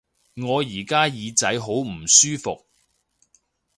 [0.37, 2.65] 我而家耳仔好唔舒服